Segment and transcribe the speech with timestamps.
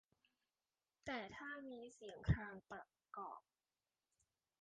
[1.05, 2.85] แต่ถ้ามีเสียงครางประ
[3.17, 3.41] กอบ